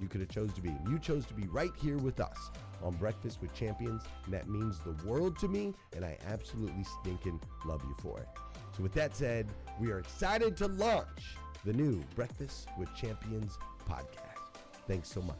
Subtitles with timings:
[0.00, 0.74] you could have chose to be.
[0.88, 2.50] You chose to be right here with us
[2.82, 7.40] on Breakfast with Champions, and that means the world to me, and I absolutely stinking
[7.64, 8.28] love you for it.
[8.76, 9.48] So with that said,
[9.78, 13.58] we are excited to launch the new Breakfast with Champions
[13.88, 14.62] podcast.
[14.86, 15.36] Thanks so much.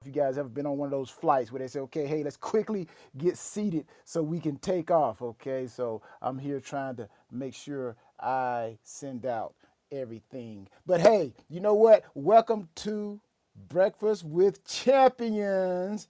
[0.00, 2.22] If you guys ever been on one of those flights where they say, okay, hey,
[2.22, 5.66] let's quickly get seated so we can take off, okay?
[5.66, 9.54] So I'm here trying to make sure I send out
[9.94, 10.68] everything.
[10.86, 12.04] But hey, you know what?
[12.14, 13.20] Welcome to
[13.68, 16.08] Breakfast with Champions,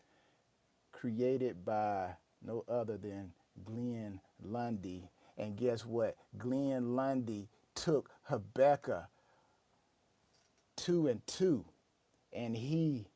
[0.93, 2.11] created by
[2.43, 3.33] no other than
[3.65, 5.09] Glenn Lundy.
[5.37, 6.17] And guess what?
[6.39, 9.05] Glenn Lundy took Habakkuk
[10.77, 11.65] 2 and 2,
[12.33, 13.07] and he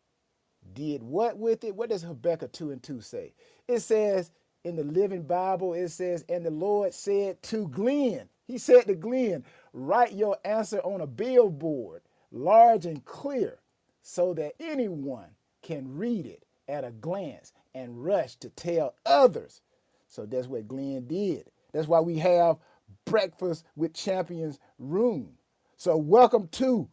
[0.74, 1.74] did what with it?
[1.74, 3.32] What does Habakkuk 2 and 2 say?
[3.66, 4.30] It says
[4.64, 8.94] in the Living Bible, it says, And the Lord said to Glenn, He said to
[8.94, 12.02] Glenn, Write your answer on a billboard,
[12.32, 13.60] large and clear,
[14.02, 15.28] so that anyone
[15.62, 19.60] can read it at a glance and rush to tell others.
[20.08, 21.50] So that's what Glenn did.
[21.72, 22.56] That's why we have
[23.04, 25.34] Breakfast with Champions Room.
[25.76, 26.88] So, welcome to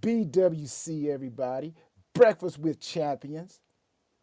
[0.00, 1.74] BWC, everybody.
[2.14, 3.60] Breakfast with Champions.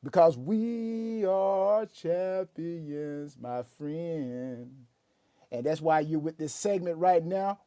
[0.02, 4.86] Because we are champions, my friend.
[5.56, 7.60] And that's why you're with this segment right now.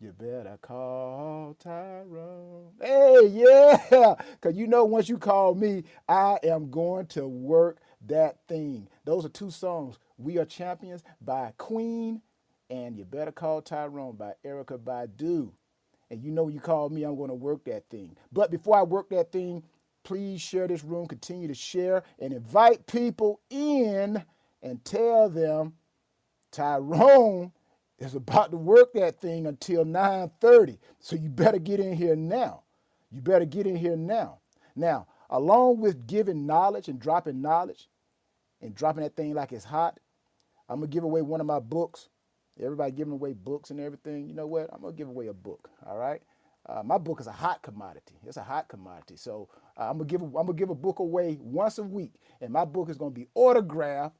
[0.00, 2.72] You better call Tyrone.
[2.80, 4.14] Hey, yeah.
[4.32, 8.88] Because you know, once you call me, I am going to work that thing.
[9.06, 9.98] Those are two songs.
[10.18, 12.20] We Are Champions by Queen
[12.70, 15.50] and You Better Call Tyrone by Erykah Badu.
[16.10, 18.14] And you know, you call me, I'm going to work that thing.
[18.32, 19.62] But before I work that thing,
[20.04, 24.22] please share this room, continue to share and invite people in
[24.62, 25.74] and tell them
[26.52, 27.52] Tyrone
[27.98, 30.78] is about to work that thing until 9:30.
[31.00, 32.62] So you better get in here now.
[33.10, 34.40] You better get in here now.
[34.76, 37.88] Now, along with giving knowledge and dropping knowledge
[38.60, 39.98] and dropping that thing like it's hot,
[40.68, 42.08] I'm gonna give away one of my books.
[42.60, 44.28] Everybody giving away books and everything.
[44.28, 44.68] You know what?
[44.72, 45.70] I'm gonna give away a book.
[45.86, 46.22] All right.
[46.66, 48.14] Uh, my book is a hot commodity.
[48.26, 49.16] It's a hot commodity.
[49.16, 52.52] So uh, I'm gonna give I'm gonna give a book away once a week, and
[52.52, 54.16] my book is gonna be autographed.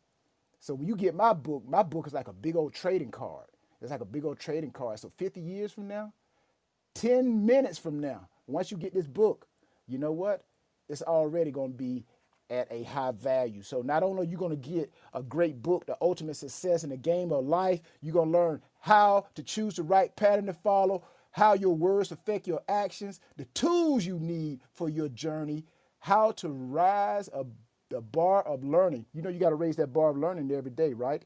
[0.63, 3.47] So when you get my book, my book is like a big old trading card.
[3.81, 5.01] It's like a big old trading card.
[5.01, 6.13] So 50 years from now,
[6.95, 9.49] 10 minutes from now, once you get this book,
[9.89, 10.45] you know what?
[10.89, 12.05] It's already going to be
[12.49, 13.63] at a high value.
[13.63, 16.91] So not only are you going to get a great book, The Ultimate Success in
[16.91, 20.53] the Game of Life, you're going to learn how to choose the right pattern to
[20.53, 25.65] follow, how your words affect your actions, the tools you need for your journey,
[25.99, 27.45] how to rise a,
[27.93, 29.07] the bar of learning.
[29.13, 31.23] You know you got to raise that bar of learning every day, right?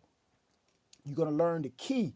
[1.05, 2.15] You're going to learn the key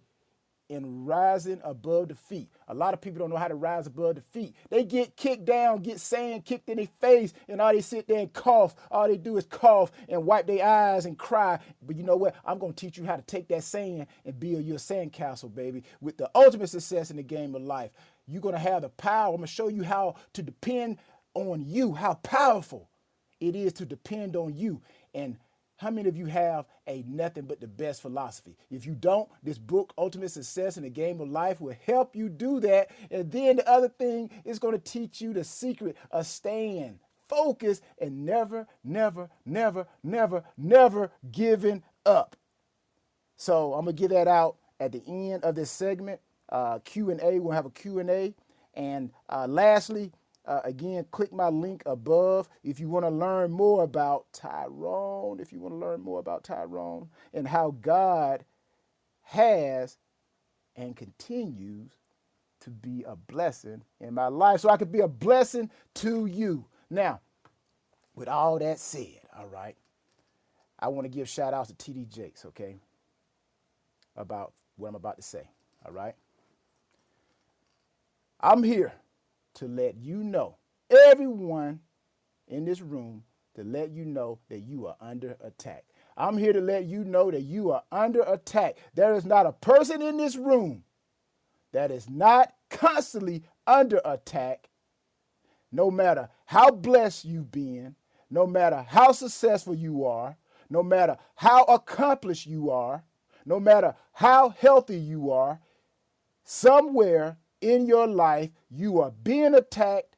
[0.69, 2.49] in rising above defeat.
[2.69, 4.55] A lot of people don't know how to rise above defeat.
[4.70, 8.20] They get kicked down, get sand kicked in their face, and all they sit there
[8.20, 8.75] and cough.
[8.91, 11.58] All they do is cough and wipe their eyes and cry.
[11.82, 12.37] But you know what?
[12.44, 15.49] I'm going to teach you how to take that sand and build your sand castle,
[15.49, 17.93] baby, with the ultimate success in the game of life.
[18.26, 19.31] You're going to have the power.
[19.35, 20.99] I'm going to show you how to depend
[21.35, 22.89] on you, how powerful
[23.40, 24.81] it is to depend on you.
[25.14, 25.37] And
[25.76, 28.56] how many of you have a nothing but the best philosophy?
[28.70, 32.28] If you don't, this book, Ultimate Success in the Game of Life, will help you
[32.28, 32.90] do that.
[33.10, 36.98] And then the other thing is going to teach you the secret of staying
[37.28, 42.37] focused and never, never, never, never, never giving up.
[43.37, 46.20] So I'm gonna give that out at the end of this segment.
[46.48, 47.38] Uh, Q and A.
[47.38, 48.34] We'll have a Q and A.
[48.75, 50.12] And uh, lastly,
[50.50, 55.52] uh, again, click my link above if you want to learn more about Tyrone, if
[55.52, 58.44] you want to learn more about Tyrone and how God
[59.23, 59.97] has
[60.75, 61.93] and continues
[62.62, 66.67] to be a blessing in my life so I could be a blessing to you.
[66.91, 67.20] Now,
[68.17, 69.76] with all that said, all right,
[70.81, 72.75] I want to give shout outs to TD Jakes, okay,
[74.17, 75.49] about what I'm about to say,
[75.87, 76.17] all right?
[78.41, 78.93] I'm here
[79.55, 80.56] to let you know,
[80.91, 81.81] everyone
[82.49, 83.25] in this room,
[83.55, 85.85] to let you know that you are under attack.
[86.17, 88.76] I'm here to let you know that you are under attack.
[88.94, 90.85] There is not a person in this room
[91.73, 94.69] that is not constantly under attack,
[95.73, 97.94] no matter how blessed you've been,
[98.31, 100.37] no matter how successful you are,
[100.69, 103.05] no matter how accomplished you are,
[103.44, 105.61] no matter how healthy you are,
[106.44, 110.16] somewhere in your life, you are being attacked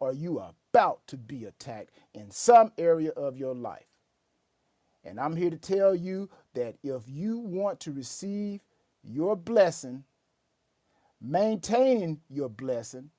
[0.00, 3.86] or you are about to be attacked in some area of your life.
[5.04, 8.60] And I'm here to tell you that if you want to receive
[9.02, 10.04] your blessing,
[11.20, 13.10] maintaining your blessing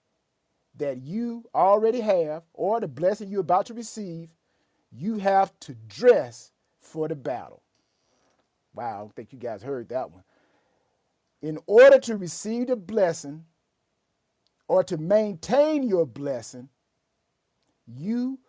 [0.77, 4.29] that you already have, or the blessing you're about to receive,
[4.91, 7.61] you have to dress for the battle.
[8.73, 10.23] Wow, I think you guys heard that one.
[11.41, 13.45] In order to receive the blessing,
[14.67, 16.69] or to maintain your blessing,
[17.87, 18.39] you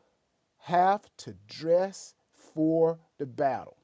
[0.58, 2.14] have to dress
[2.54, 3.76] for the battle.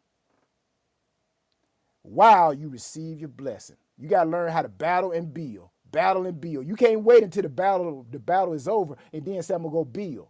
[2.02, 5.68] While you receive your blessing, you got to learn how to battle and build.
[5.90, 6.66] Battle and build.
[6.66, 9.72] You can't wait until the battle the battle is over and then say I'm gonna
[9.72, 10.28] go build.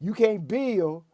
[0.00, 1.04] You can't build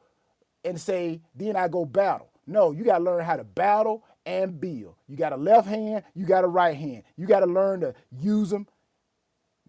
[0.64, 2.30] and say then I go battle.
[2.46, 4.94] No, you got to learn how to battle and build.
[5.08, 7.04] You got a left hand, you got a right hand.
[7.16, 8.66] You got to learn to use them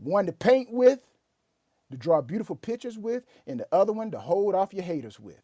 [0.03, 0.99] one to paint with,
[1.91, 5.41] to draw beautiful pictures with, and the other one to hold off your haters with.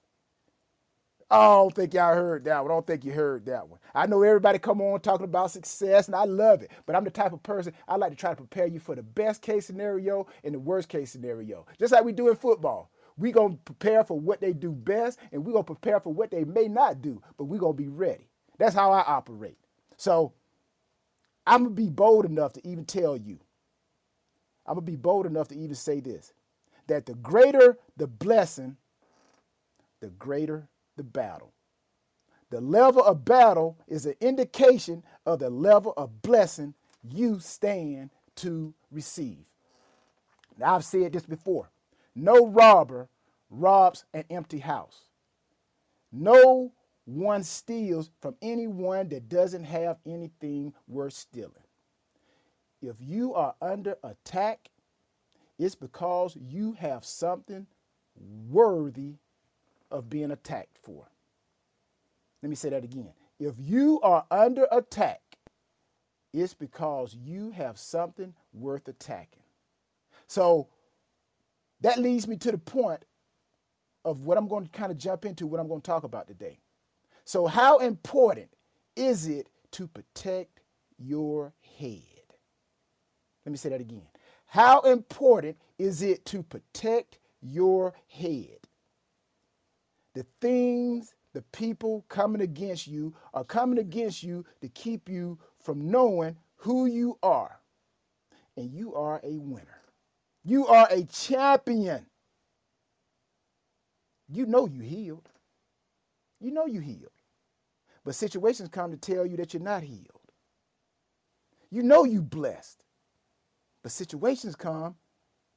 [1.32, 2.72] I don't think y'all heard that one.
[2.72, 3.80] I don't think you heard that one.
[3.96, 6.72] I know everybody come on talking about success, and I love it.
[6.86, 9.04] But I'm the type of person I like to try to prepare you for the
[9.04, 11.68] best case scenario and the worst case scenario.
[11.80, 12.92] Just like we do in football.
[13.22, 16.46] Going to prepare for what they do best, and going to prepare for what they
[16.46, 18.30] may not do, but going to be ready.
[18.58, 19.58] That's how I operate.
[19.98, 20.34] So
[21.48, 23.40] I'm to be bold enough to even tell you
[24.70, 26.32] I'm going to be bold enough to even say this
[26.88, 28.78] that the greater the blessing,
[30.00, 31.54] the greater the battle.
[32.52, 38.74] The level of battle is an indication of the level of blessing you stand to
[38.92, 39.40] receive.
[40.58, 41.70] Now, I've said this before
[42.16, 43.10] no robber
[43.50, 45.02] robs an empty house.
[46.12, 46.72] No
[47.06, 51.54] one steals from anyone that doesn't have anything worth stealing.
[52.82, 54.70] If you are under attack,
[55.58, 57.68] it's because you have something
[58.50, 59.16] worthy
[59.92, 61.08] of being attacked for.
[62.42, 63.12] Let me say that again.
[63.40, 65.22] If you are under attack,
[66.34, 69.44] it's because you have something worth attacking.
[70.28, 70.68] So
[71.82, 73.04] that leads me to the point
[74.06, 76.28] of what I'm going to kind of jump into, what I'm going to talk about
[76.28, 76.60] today.
[77.26, 78.50] So, how important
[78.96, 80.62] is it to protect
[80.98, 82.09] your head?
[83.50, 84.06] Let me say that again.
[84.46, 88.60] How important is it to protect your head?
[90.14, 95.90] The things, the people coming against you are coming against you to keep you from
[95.90, 97.60] knowing who you are.
[98.56, 99.82] And you are a winner.
[100.44, 102.06] You are a champion.
[104.28, 105.28] You know you healed.
[106.40, 107.10] You know you healed.
[108.06, 110.06] But situations come to tell you that you're not healed.
[111.72, 112.84] You know you blessed.
[113.90, 114.98] But situations come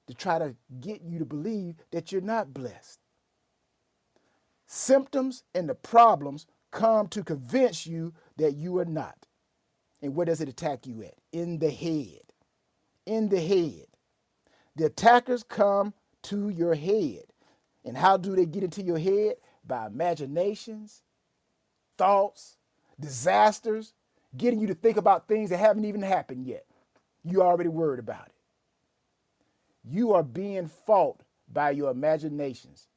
[0.06, 2.98] to try to get you to believe that you're not blessed.
[4.66, 9.26] Symptoms and the problems come to convince you that you are not.
[10.00, 11.12] And where does it attack you at?
[11.30, 12.22] In the head.
[13.04, 13.84] In the head.
[14.76, 17.24] The attackers come to your head.
[17.84, 19.34] And how do they get into your head?
[19.62, 21.02] By imaginations,
[21.98, 22.56] thoughts,
[22.98, 23.92] disasters,
[24.34, 26.64] getting you to think about things that haven't even happened yet.
[27.24, 28.32] You already worried about it.
[29.84, 32.88] You are being fought by your imaginations.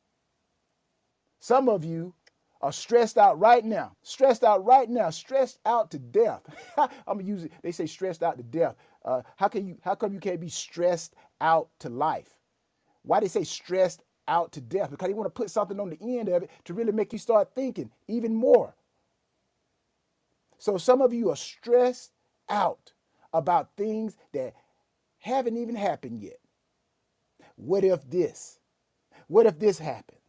[1.40, 2.14] Some of you
[2.62, 6.42] are stressed out right now, stressed out right now, stressed out to death.
[6.78, 7.52] I'm gonna use it.
[7.62, 8.76] They say stressed out to death.
[9.04, 9.78] Uh, how can you?
[9.82, 12.40] How come you can't be stressed out to life?
[13.04, 14.90] Why they say stressed out to death?
[14.90, 17.20] Because they want to put something on the end of it to really make you
[17.20, 18.76] start thinking even more.
[20.58, 22.12] So some of you are stressed
[22.50, 22.94] out
[23.38, 24.54] about things that
[25.20, 26.40] haven't even happened yet.
[27.56, 28.60] What if this?
[29.28, 30.20] What if this happens?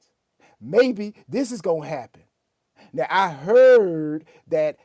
[0.60, 2.22] Maybe this is going to happen.
[2.92, 4.78] Now, I heard that,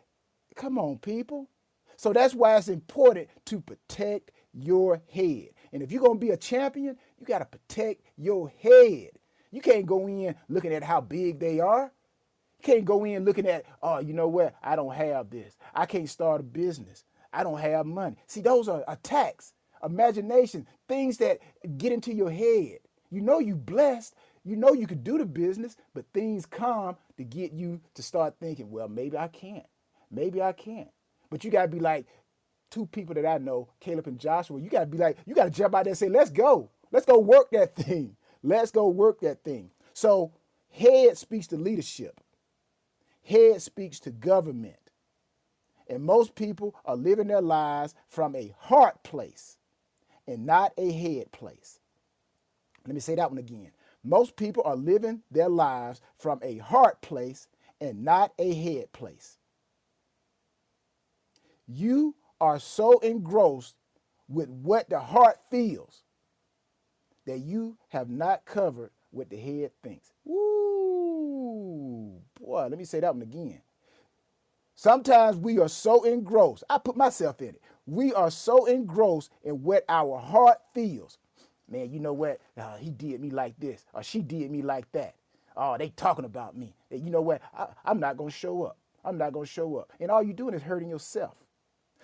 [0.55, 1.49] come on, people.
[1.95, 5.49] So that's why it's important to protect your head.
[5.71, 9.11] And if you're going to be a champion, you got to protect your head.
[9.51, 11.91] You can't go in looking at how big they are.
[12.59, 14.55] You can't go in looking at, oh, you know what?
[14.63, 15.57] I don't have this.
[15.73, 17.05] I can't start a business.
[17.33, 18.17] I don't have money.
[18.27, 21.39] See, those are attacks, imagination, things that
[21.77, 22.79] get into your head.
[23.11, 24.15] You know you blessed.
[24.45, 28.35] You know you could do the business, but things come to get you to start
[28.39, 29.65] thinking, well, maybe I can't.
[30.11, 30.89] Maybe I can't.
[31.29, 32.07] But you got to be like
[32.71, 34.59] two people that I know, Caleb and Joshua.
[34.59, 36.69] You got to be like, you got to jump out there and say, let's go.
[36.91, 38.15] Let's go work that thing.
[38.43, 39.71] Let's go work that thing.
[39.93, 40.33] So,
[40.71, 42.19] head speaks to leadership,
[43.23, 44.80] head speaks to government.
[45.91, 49.57] And most people are living their lives from a heart place
[50.25, 51.81] and not a head place.
[52.88, 53.71] Let me say that one again.
[54.01, 57.50] Most people are living their lives from a heart place
[57.81, 59.38] and not a head place.
[61.67, 63.75] You are so engrossed
[64.29, 66.03] with what the heart feels
[67.25, 70.13] that you have not covered what the head thinks.
[70.24, 72.21] Woo!
[72.39, 73.62] Boy, let me say that one again.
[74.81, 76.63] Sometimes we are so engrossed.
[76.69, 77.61] I put myself in it.
[77.85, 81.19] We are so engrossed in what our heart feels
[81.71, 82.39] man, you know what?
[82.57, 85.15] Uh, he did me like this, or she did me like that.
[85.55, 86.75] Oh, they talking about me.
[86.89, 87.41] You know what?
[87.57, 88.77] I, I'm not gonna show up.
[89.03, 89.91] I'm not gonna show up.
[90.00, 91.43] And all you're doing is hurting yourself.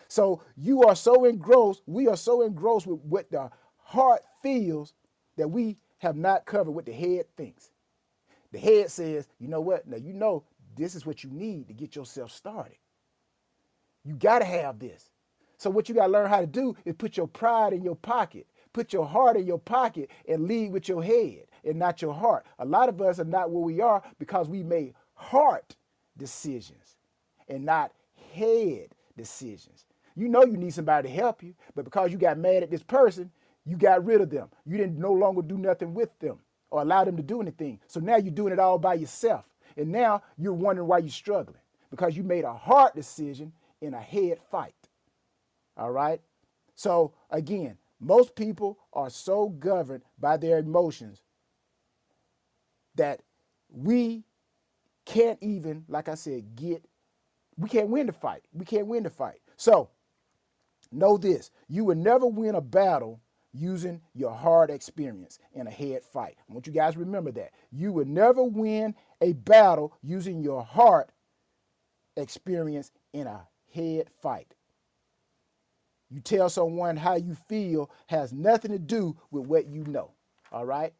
[0.08, 4.94] So you are so engrossed, we are so engrossed with what the heart feels
[5.36, 7.72] that we have not covered what the head thinks.
[8.52, 9.88] The head says, you know what?
[9.88, 10.44] Now you know
[10.78, 12.78] this is what you need to get yourself started.
[14.04, 15.10] You got to have this.
[15.58, 17.96] So what you got to learn how to do is put your pride in your
[17.96, 22.14] pocket put your heart in your pocket and lead with your head and not your
[22.14, 22.46] heart.
[22.60, 25.76] A lot of us are not where we are because we made heart
[26.16, 26.96] decisions
[27.48, 27.92] and not
[28.34, 29.86] head decisions.
[30.16, 32.84] You know you need somebody to help you, but because you got mad at this
[32.84, 33.32] person,
[33.66, 34.50] you got rid of them.
[34.64, 36.38] You didn't no longer do nothing with them
[36.70, 37.80] or allow them to do anything.
[37.88, 39.46] So now you're doing it all by yourself.
[39.78, 44.02] And now you're wondering why you're struggling because you made a hard decision in a
[44.02, 44.76] head fight.
[45.78, 46.22] All right?
[46.76, 51.22] So again, most people are so governed by their emotions
[52.96, 53.22] that
[53.70, 54.24] we
[55.06, 56.84] can't even, like I said, get,
[57.58, 58.44] we can't win the fight.
[58.54, 59.40] We can't win the fight.
[59.58, 59.90] So
[60.92, 63.20] Know this you will never win a battle
[63.58, 66.36] using your hard experience in a head fight.
[66.50, 67.52] I want you guys to remember that.
[67.72, 71.12] You will never win a battle using your heart
[72.16, 74.54] experience in a head fight.
[76.10, 80.12] You tell someone how you feel has nothing to do with what you know.
[80.52, 80.94] All right?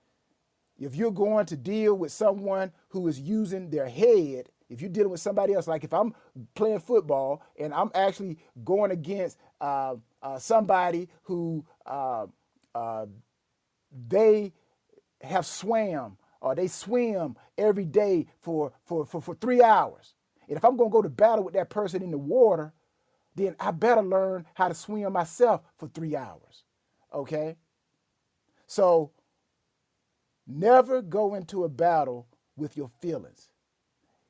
[0.80, 5.12] If you're going to deal with someone who is using their head, if you're dealing
[5.12, 6.14] with somebody else, like if I'm
[6.56, 12.28] playing football and I'm actually going against uh, uh, somebody who uh,
[13.92, 14.54] they
[15.22, 20.14] have swam or they swim every day for, for, for, for three hours.
[20.48, 22.74] And if I'm going to go to battle with that person in the water,
[23.36, 26.64] then I better learn how to swim myself for three hours.
[27.14, 27.58] Okay?
[28.68, 29.12] So
[30.46, 33.50] never go into a battle with your feelings.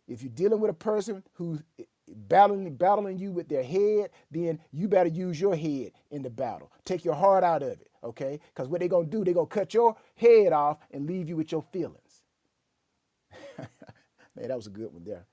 [0.08, 1.62] If you're dealing with a person who's
[2.08, 6.72] battling battling you with their head, then you better use your head in the battle.
[6.86, 8.40] Take your heart out of it, okay?
[8.54, 11.52] Because what they're gonna do, they're gonna cut your head off and leave you with
[11.52, 12.24] your feelings.
[13.58, 15.26] Man, that was a good one there.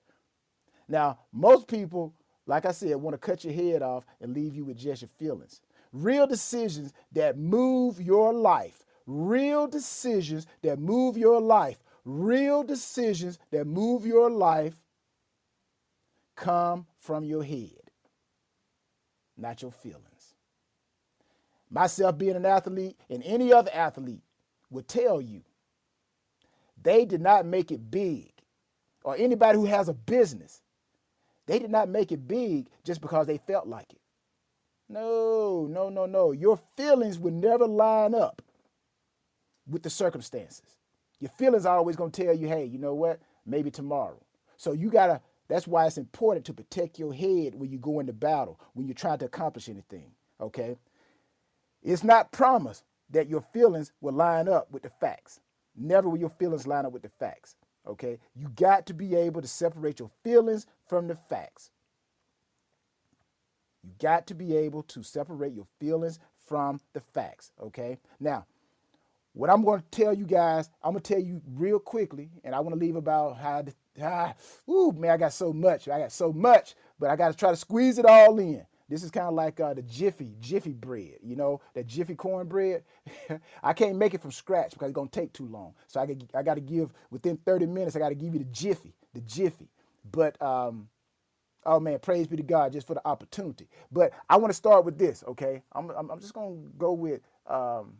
[0.88, 2.14] Now, most people
[2.46, 5.08] like I said, want to cut your head off and leave you with just your
[5.08, 5.60] feelings.
[5.92, 8.84] Real decisions that move your life.
[9.06, 11.78] Real decisions that move your life.
[12.04, 14.74] Real decisions that move your life
[16.36, 17.90] come from your head,
[19.36, 20.34] not your feelings.
[21.70, 24.22] Myself being an athlete and any other athlete
[24.70, 25.42] would tell you
[26.82, 28.32] they did not make it big,
[29.04, 30.60] or anybody who has a business
[31.46, 34.00] they did not make it big just because they felt like it.
[34.88, 36.32] No, no, no, no.
[36.32, 38.42] Your feelings would never line up
[39.68, 40.78] with the circumstances.
[41.20, 43.20] Your feelings are always going to tell you, hey, you know what?
[43.46, 44.20] Maybe tomorrow.
[44.56, 48.00] So you got to, that's why it's important to protect your head when you go
[48.00, 50.12] into battle, when you're trying to accomplish anything.
[50.40, 50.76] Okay?
[51.82, 55.40] It's not promised that your feelings will line up with the facts.
[55.76, 57.56] Never will your feelings line up with the facts.
[57.86, 58.18] Okay?
[58.34, 61.70] You got to be able to separate your feelings from the facts.
[63.82, 67.52] You got to be able to separate your feelings from the facts.
[67.62, 67.98] Okay?
[68.18, 68.46] Now,
[69.34, 72.54] what I'm going to tell you guys, I'm going to tell you real quickly, and
[72.54, 74.34] I want to leave about how, the, ah,
[74.68, 75.88] ooh, man, I got so much.
[75.88, 78.66] I got so much, but I got to try to squeeze it all in.
[78.88, 82.84] This is kind of like uh, the Jiffy, Jiffy bread, you know, that Jiffy cornbread.
[83.62, 85.74] I can't make it from scratch because it's gonna take too long.
[85.88, 87.96] So I, I got to give within 30 minutes.
[87.96, 89.70] I got to give you the Jiffy, the Jiffy.
[90.12, 90.88] But um,
[91.66, 93.68] oh man, praise be to God just for the opportunity.
[93.92, 95.62] But I want to start with this, okay?
[95.72, 97.94] I'm, I'm, I'm just gonna go with um,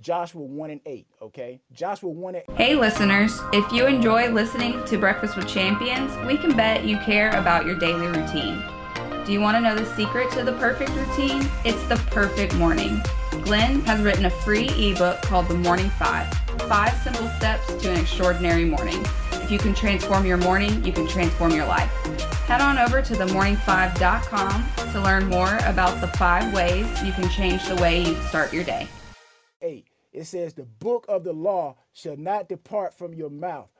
[0.00, 1.60] Joshua 1 and 8, okay?
[1.72, 2.56] Joshua 1 and 8.
[2.56, 7.30] Hey, listeners, if you enjoy listening to Breakfast with Champions, we can bet you care
[7.30, 8.62] about your daily routine.
[9.24, 11.48] Do you want to know the secret to the perfect routine?
[11.64, 13.02] It's the perfect morning.
[13.42, 16.32] Glenn has written a free ebook called The Morning Five
[16.68, 19.02] Five Simple Steps to an Extraordinary Morning.
[19.32, 21.90] If you can transform your morning, you can transform your life.
[22.46, 27.66] Head on over to themorning5.com to learn more about the five ways you can change
[27.66, 28.88] the way you start your day.
[30.14, 33.70] 8, it says, The book of the law shall not depart from your mouth,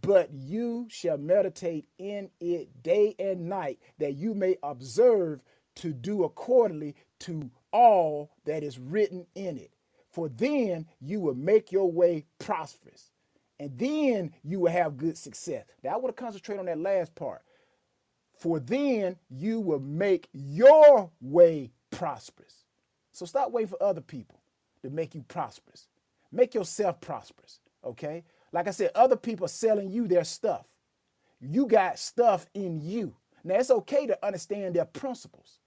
[0.00, 5.40] but you shall meditate in it day and night, that you may observe
[5.76, 9.72] to do accordingly to all that is written in it.
[10.10, 13.10] For then you will make your way prosperous,
[13.60, 15.64] and then you will have good success.
[15.82, 17.42] Now, I want to concentrate on that last part.
[18.38, 22.64] For then you will make your way prosperous.
[23.12, 24.40] So stop waiting for other people
[24.82, 25.88] to make you prosperous.
[26.32, 28.24] Make yourself prosperous, okay?
[28.52, 30.66] Like I said, other people are selling you their stuff.
[31.40, 33.14] You got stuff in you.
[33.44, 35.60] Now, it's okay to understand their principles.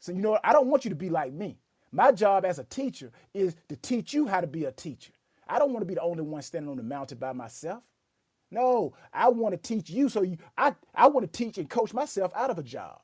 [0.00, 0.38] So, you know?
[0.44, 1.58] I don't want you to be like me.
[1.92, 5.12] My job as a teacher is to teach you how to be a teacher.
[5.48, 7.82] I don't want to be the only one standing on the mountain by myself.
[8.50, 11.94] No, I want to teach you so you I, I want to teach and coach
[11.94, 13.00] myself out of a job.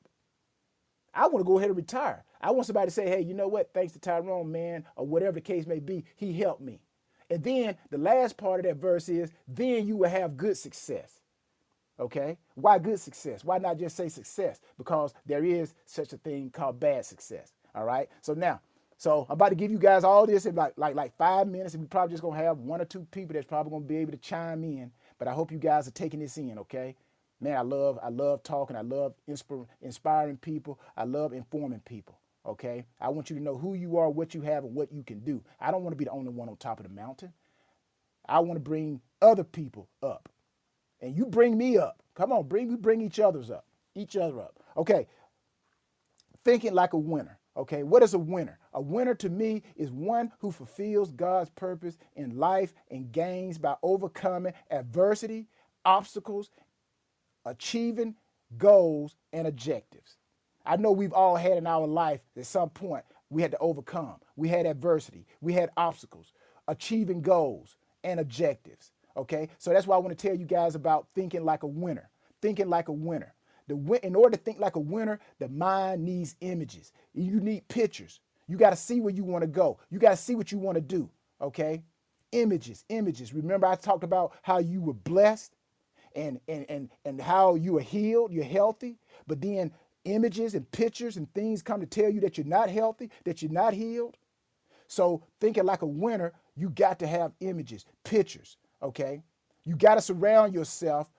[1.16, 2.24] I want to go ahead and retire.
[2.40, 3.72] I want somebody to say, hey, you know what?
[3.74, 6.80] Thanks to Tyrone, man, or whatever the case may be, he helped me.
[7.30, 11.20] And then the last part of that verse is, then you will have good success.
[11.98, 12.38] Okay?
[12.54, 13.44] Why good success?
[13.44, 14.60] Why not just say success?
[14.78, 17.52] Because there is such a thing called bad success.
[17.74, 18.08] All right?
[18.22, 18.60] So now,
[18.98, 21.74] so I'm about to give you guys all this in like like like five minutes,
[21.74, 24.12] and we probably just gonna have one or two people that's probably gonna be able
[24.12, 24.90] to chime in.
[25.18, 26.96] But I hope you guys are taking this in, okay?
[27.40, 28.76] Man, I love I love talking.
[28.76, 30.80] I love inspir- inspiring people.
[30.96, 32.18] I love informing people.
[32.46, 35.02] Okay, I want you to know who you are, what you have, and what you
[35.04, 35.42] can do.
[35.60, 37.32] I don't want to be the only one on top of the mountain.
[38.28, 40.28] I want to bring other people up,
[41.00, 42.02] and you bring me up.
[42.14, 44.60] Come on, bring we bring each other's up, each other up.
[44.76, 45.06] Okay.
[46.44, 47.38] thinking like a winner.
[47.56, 48.58] Okay, what is a winner?
[48.74, 53.76] A winner to me is one who fulfills God's purpose in life and gains by
[53.82, 55.48] overcoming adversity,
[55.84, 56.50] obstacles,
[57.46, 58.16] achieving
[58.58, 60.16] goals and objectives.
[60.66, 64.16] I know we've all had in our life at some point we had to overcome.
[64.36, 66.32] We had adversity, we had obstacles,
[66.68, 68.92] achieving goals and objectives.
[69.16, 72.10] Okay, so that's why I want to tell you guys about thinking like a winner.
[72.42, 73.32] Thinking like a winner.
[73.66, 76.92] The, in order to think like a winner, the mind needs images.
[77.14, 78.20] You need pictures.
[78.46, 79.78] You got to see where you want to go.
[79.90, 81.08] You got to see what you want to do.
[81.40, 81.82] Okay?
[82.32, 83.32] Images, images.
[83.32, 85.56] Remember, I talked about how you were blessed
[86.16, 89.72] and and and and how you are healed, you're healthy, but then
[90.04, 93.52] images and pictures and things come to tell you that you're not healthy, that you're
[93.52, 94.16] not healed.
[94.88, 99.22] So thinking like a winner, you got to have images, pictures, okay?
[99.64, 101.10] You got to surround yourself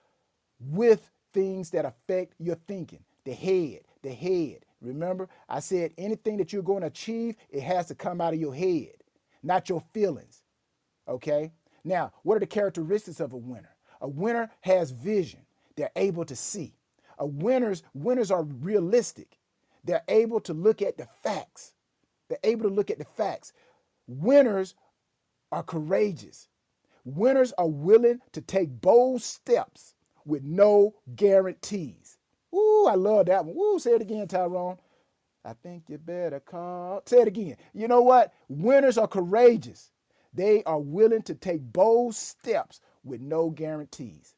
[0.58, 3.04] with things that affect your thinking.
[3.24, 4.64] The head, the head.
[4.80, 8.40] Remember, I said anything that you're going to achieve, it has to come out of
[8.40, 8.94] your head,
[9.42, 10.42] not your feelings.
[11.06, 11.52] Okay?
[11.84, 13.76] Now, what are the characteristics of a winner?
[14.00, 15.40] A winner has vision.
[15.76, 16.74] They're able to see.
[17.18, 19.38] A winners, winners are realistic.
[19.84, 21.72] They're able to look at the facts.
[22.28, 23.52] They're able to look at the facts.
[24.06, 24.74] Winners
[25.50, 26.48] are courageous.
[27.04, 32.18] Winners are willing to take bold steps with no guarantees.
[32.54, 33.56] Ooh, I love that one.
[33.56, 34.78] Ooh, say it again, Tyrone.
[35.44, 37.02] I think you better call.
[37.06, 37.56] Say it again.
[37.72, 38.34] You know what?
[38.48, 39.90] Winners are courageous.
[40.34, 44.34] They are willing to take bold steps with no guarantees.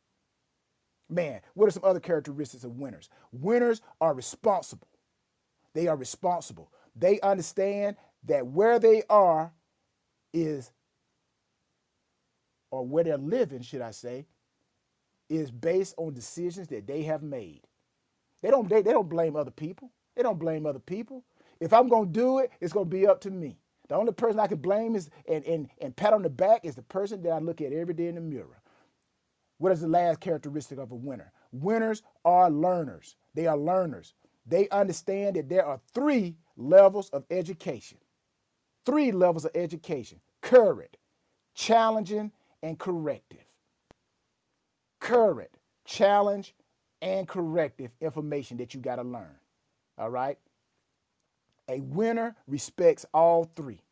[1.11, 3.11] Man, what are some other characteristics of winners?
[3.33, 4.89] Winners are responsible.
[5.75, 6.73] They are responsible.
[6.97, 9.53] They understand that where they are
[10.35, 10.73] is,
[12.71, 14.27] or where they're living, should I say,
[15.31, 17.63] is based on decisions that they have made.
[18.43, 19.91] They don't they, they don't blame other people.
[20.17, 21.25] They don't blame other people.
[21.61, 23.59] If I'm gonna do it, it's gonna be up to me.
[23.89, 26.77] The only person I can blame is and, and, and pat on the back is
[26.77, 28.60] the person that I look at every day in the mirror.
[29.61, 31.33] What is the last characteristic of a winner?
[31.53, 33.17] Winners are learners.
[33.35, 34.15] They are learners.
[34.47, 37.99] They understand that there are three levels of education.
[38.87, 40.97] Three levels of education current,
[41.55, 43.45] challenging, and corrective
[45.01, 45.51] current,
[45.85, 46.55] challenge,
[47.03, 49.37] and corrective information that you got to learn.
[49.99, 50.39] All right?
[51.69, 53.83] A winner respects all three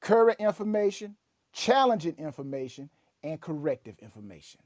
[0.00, 1.16] current information,
[1.52, 2.90] challenging information,
[3.22, 4.60] and corrective information.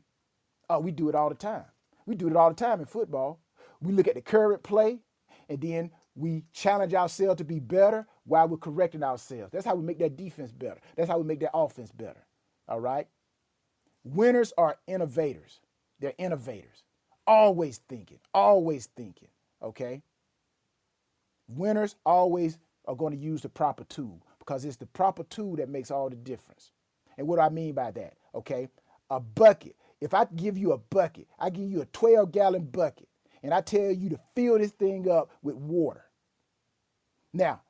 [0.68, 1.64] Oh, we do it all the time.
[2.06, 3.40] We do it all the time in football.
[3.80, 5.00] We look at the current play,
[5.48, 9.50] and then we challenge ourselves to be better while we're correcting ourselves.
[9.52, 10.80] That's how we make that defense better.
[10.96, 12.24] That's how we make that offense better.
[12.68, 13.06] All right?
[14.04, 15.60] Winners are innovators.
[16.00, 16.84] They're innovators.
[17.26, 19.28] Always thinking, always thinking,
[19.62, 20.02] okay?
[21.48, 25.68] Winners always are going to use the proper tool because it's the proper tool that
[25.68, 26.72] makes all the difference.
[27.18, 28.14] And what do I mean by that?
[28.34, 28.68] Okay?
[29.10, 29.76] A bucket.
[30.00, 33.08] If I give you a bucket, I give you a 12 gallon bucket,
[33.42, 36.04] and I tell you to fill this thing up with water.
[37.34, 37.62] Now,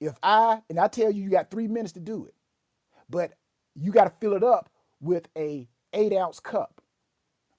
[0.00, 2.34] if I, and I tell you you got three minutes to do it,
[3.10, 3.32] but
[3.76, 6.82] you got to fill it up with a eight ounce cup,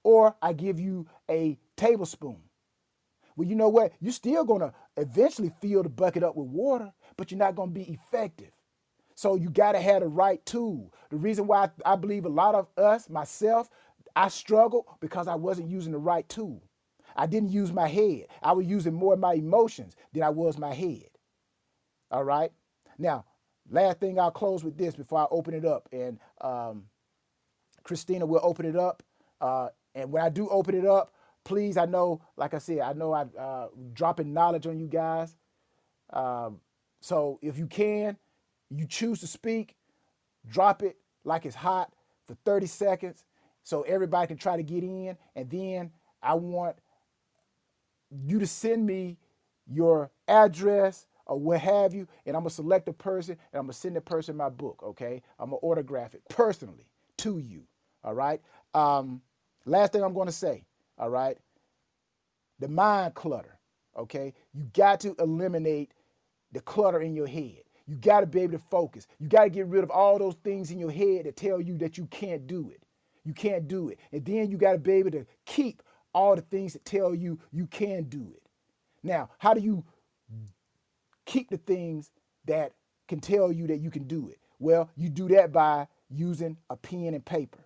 [0.04, 2.38] or I give you a tablespoon.
[3.36, 3.94] Well, you know what?
[4.00, 7.70] You're still going to eventually fill the bucket up with water, but you're not going
[7.70, 8.52] to be effective.
[9.14, 10.92] So you got to have the right tool.
[11.10, 13.70] The reason why I believe a lot of us, myself,
[14.16, 16.62] I struggled because I wasn't using the right tool.
[17.16, 18.26] I didn't use my head.
[18.42, 21.08] I was using more of my emotions than I was my head.
[22.10, 22.50] All right.
[22.98, 23.24] Now,
[23.70, 25.88] last thing I'll close with this before I open it up.
[25.92, 26.84] And um,
[27.84, 29.02] Christina will open it up.
[29.40, 31.12] Uh, and when I do open it up,
[31.44, 35.36] please, I know, like I said, I know I'm uh, dropping knowledge on you guys.
[36.12, 36.60] Um,
[37.00, 38.16] so if you can,
[38.70, 39.76] you choose to speak,
[40.48, 41.92] drop it like it's hot
[42.26, 43.24] for 30 seconds
[43.64, 45.16] so everybody can try to get in.
[45.36, 46.76] And then I want
[48.10, 49.18] you to send me
[49.66, 53.74] your address or what have you, and I'm gonna select a person and I'm gonna
[53.74, 55.22] send the person my book, okay?
[55.38, 56.86] I'm gonna autograph it personally
[57.18, 57.64] to you.
[58.04, 58.40] All right.
[58.74, 59.22] Um,
[59.66, 60.64] last thing I'm to say.
[60.98, 61.38] All right.
[62.60, 63.58] The mind clutter.
[63.98, 64.34] Okay.
[64.54, 65.92] You got to eliminate
[66.52, 67.63] the clutter in your head.
[67.86, 69.06] You got to be able to focus.
[69.18, 71.76] You got to get rid of all those things in your head that tell you
[71.78, 72.82] that you can't do it.
[73.24, 73.98] You can't do it.
[74.12, 75.82] And then you got to be able to keep
[76.14, 78.42] all the things that tell you you can do it.
[79.02, 79.84] Now, how do you
[81.26, 82.10] keep the things
[82.46, 82.72] that
[83.08, 84.38] can tell you that you can do it?
[84.58, 87.58] Well, you do that by using a pen and paper.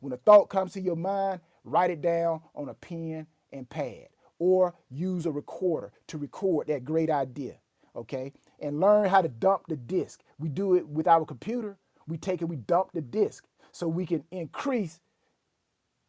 [0.00, 4.08] When a thought comes to your mind, write it down on a pen and pad
[4.38, 7.54] or use a recorder to record that great idea,
[7.94, 8.32] okay?
[8.60, 10.22] And learn how to dump the disk.
[10.38, 11.76] We do it with our computer.
[12.08, 15.00] We take it, we dump the disk so we can increase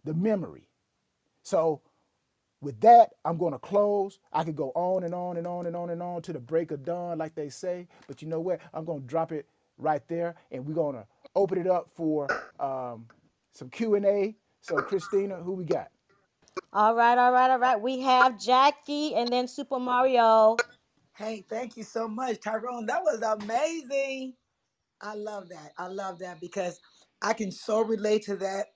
[0.06, 0.70] the memory.
[1.44, 1.82] So
[2.62, 4.20] with that, I'm going to close.
[4.34, 6.72] I could go on and on and on and on and on to the break
[6.72, 7.88] of dawn, like they say.
[8.08, 8.62] But you know what?
[8.74, 9.46] I'm going to drop it
[9.78, 11.06] right there, and we're going to
[11.36, 12.28] open it up for
[12.60, 13.06] um,
[13.54, 14.36] some Q and A.
[14.62, 15.90] So, Christina, who we got?
[16.74, 17.80] All right, all right, all right.
[17.80, 20.58] We have Jackie and then Super Mario.
[21.18, 22.88] Hey, thank you so much, Tyrone.
[22.88, 24.36] That was amazing.
[25.02, 25.74] I love that.
[25.78, 26.80] I love that because
[27.22, 28.68] I can so relate to that.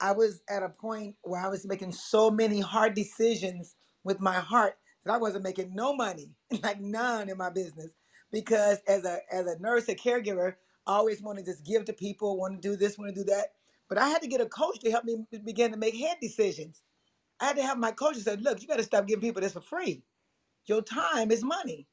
[0.00, 4.34] I was at a point where I was making so many hard decisions with my
[4.36, 6.30] heart that I wasn't making no money,
[6.62, 7.94] like none in my business.
[8.32, 11.94] Because as a as a nurse, a caregiver, I always want to just give to
[11.94, 13.48] people, want to do this, want to do that.
[13.88, 16.82] But I had to get a coach to help me begin to make head decisions.
[17.40, 19.54] I had to have my coach say, look, you got to stop giving people this
[19.54, 20.02] for free.
[20.68, 21.86] Your time is money.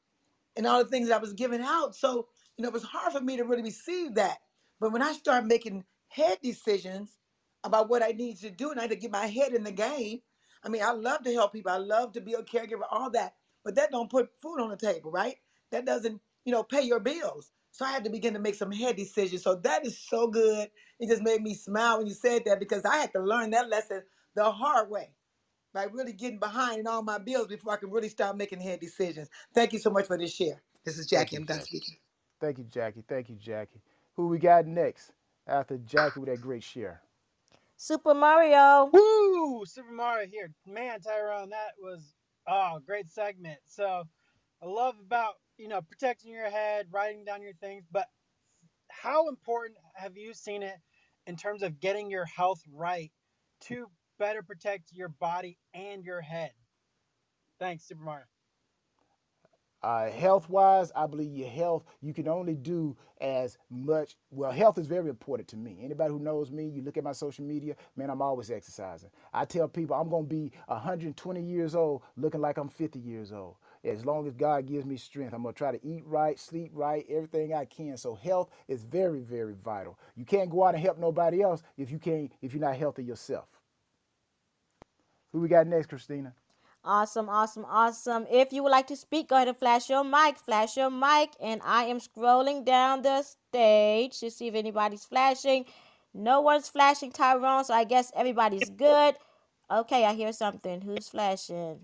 [0.56, 1.94] And all the things that I was giving out.
[1.96, 4.38] So, you know, it was hard for me to really receive that.
[4.80, 7.18] But when I started making head decisions
[7.64, 9.72] about what I needed to do and I had to get my head in the
[9.72, 10.20] game,
[10.64, 11.72] I mean, I love to help people.
[11.72, 13.34] I love to be a caregiver, all that.
[13.64, 15.36] But that don't put food on the table, right?
[15.72, 17.52] That doesn't, you know, pay your bills.
[17.72, 19.42] So I had to begin to make some head decisions.
[19.42, 20.68] So that is so good.
[21.00, 23.68] It just made me smile when you said that because I had to learn that
[23.68, 24.02] lesson
[24.34, 25.10] the hard way
[25.76, 28.80] by really getting behind in all my bills before I can really start making head
[28.80, 29.28] decisions.
[29.52, 30.62] Thank you so much for this share.
[30.86, 31.36] This is Jackie.
[31.36, 31.66] you, I'm done Jackie.
[31.66, 31.96] speaking.
[32.40, 33.04] Thank you, Jackie.
[33.06, 33.82] Thank you, Jackie.
[34.14, 35.12] Who we got next
[35.46, 37.02] after Jackie with that great share?
[37.76, 38.88] Super Mario.
[38.90, 39.66] Woo!
[39.66, 40.50] Super Mario here.
[40.64, 42.14] Man, Tyrone, that was
[42.48, 43.58] oh great segment.
[43.66, 44.04] So
[44.62, 48.06] I love about you know protecting your head, writing down your things, but
[48.90, 50.76] how important have you seen it
[51.26, 53.12] in terms of getting your health right
[53.64, 56.52] to better protect your body and your head?
[57.58, 58.24] Thanks, Super Mario.
[59.82, 64.16] Uh, health wise, I believe your health, you can only do as much.
[64.30, 65.78] Well, health is very important to me.
[65.80, 69.10] Anybody who knows me, you look at my social media, man, I'm always exercising.
[69.32, 73.32] I tell people I'm going to be 120 years old looking like I'm 50 years
[73.32, 73.56] old.
[73.84, 76.72] As long as God gives me strength, I'm going to try to eat right, sleep
[76.74, 77.96] right, everything I can.
[77.96, 80.00] So health is very, very vital.
[80.16, 83.04] You can't go out and help nobody else if you can't if you're not healthy
[83.04, 83.55] yourself.
[85.36, 86.32] Who we got next, Christina?
[86.82, 88.26] Awesome, awesome, awesome.
[88.30, 90.38] If you would like to speak, go ahead and flash your mic.
[90.38, 91.32] Flash your mic.
[91.38, 95.66] And I am scrolling down the stage to see if anybody's flashing.
[96.14, 99.16] No one's flashing, Tyrone, so I guess everybody's good.
[99.70, 100.80] Okay, I hear something.
[100.80, 101.80] Who's flashing?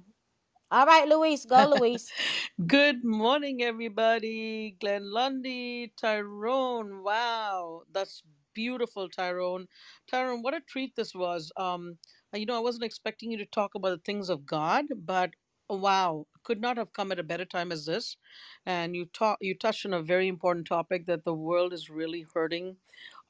[0.71, 2.11] All right, Luis, go, Luis.
[2.67, 4.79] Good morning, everybody.
[4.81, 7.03] Glenn Lundy, Tyrone.
[7.03, 8.23] Wow, that's
[8.55, 9.67] beautiful, Tyrone.
[10.11, 11.53] Tyrone, what a treat this was.
[11.59, 11.99] Um,
[12.35, 15.33] you know, I wasn't expecting you to talk about the things of God, but
[15.71, 18.17] wow, could not have come at a better time as this.
[18.67, 22.27] And you talk, you touched on a very important topic that the world is really
[22.35, 22.77] hurting.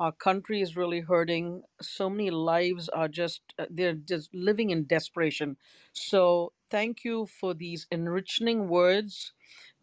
[0.01, 1.62] Our country is really hurting.
[1.83, 5.57] So many lives are just uh, they're just living in desperation.
[5.93, 9.33] So thank you for these enriching words.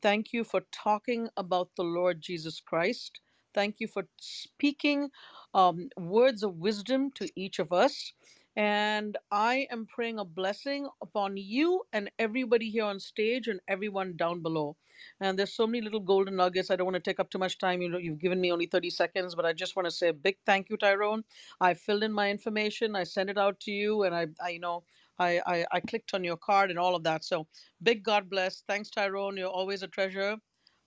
[0.01, 3.21] Thank you for talking about the Lord Jesus Christ.
[3.53, 5.09] Thank you for speaking
[5.53, 8.13] um, words of wisdom to each of us.
[8.59, 14.17] And I am praying a blessing upon you and everybody here on stage and everyone
[14.17, 14.75] down below.
[15.21, 16.69] And there's so many little golden nuggets.
[16.69, 17.81] I don't want to take up too much time.
[17.81, 20.13] You know, you've given me only 30 seconds, but I just want to say a
[20.13, 21.23] big thank you, Tyrone.
[21.61, 24.59] I filled in my information, I sent it out to you, and I, I you
[24.59, 24.83] know,
[25.19, 27.23] I, I, I clicked on your card and all of that.
[27.23, 27.47] So
[27.81, 28.65] big God bless.
[28.67, 29.37] Thanks, Tyrone.
[29.37, 30.35] You're always a treasure.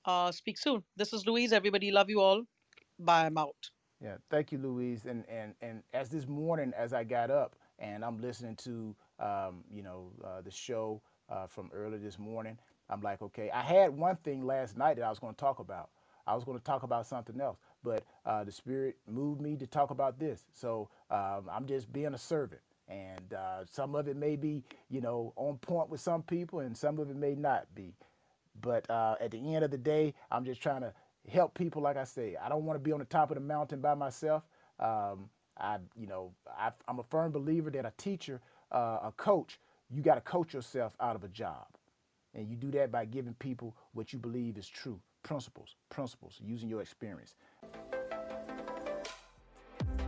[0.04, 0.84] Uh, speak soon.
[0.96, 1.54] This is Louise.
[1.54, 2.42] Everybody, love you all.
[2.98, 3.24] Bye.
[3.24, 3.70] I'm out.
[4.02, 5.06] Yeah, thank you, Louise.
[5.06, 9.64] And and and as this morning, as I got up, and I'm listening to um,
[9.72, 12.58] you know uh, the show uh, from earlier this morning.
[12.90, 15.60] I'm like, okay, I had one thing last night that I was going to talk
[15.60, 15.90] about.
[16.26, 19.66] I was going to talk about something else, but uh, the Spirit moved me to
[19.68, 20.46] talk about this.
[20.54, 25.02] So um, I'm just being a servant, and uh, some of it may be, you
[25.02, 27.94] know, on point with some people, and some of it may not be.
[28.60, 30.94] But uh, at the end of the day, I'm just trying to
[31.30, 31.82] help people.
[31.82, 33.94] Like I say, I don't want to be on the top of the mountain by
[33.94, 34.44] myself.
[34.80, 39.58] Um, I, you know, I, am a firm believer that a teacher, uh, a coach,
[39.90, 41.66] you got to coach yourself out of a job.
[42.34, 46.68] And you do that by giving people what you believe is true principles, principles, using
[46.68, 47.36] your experience.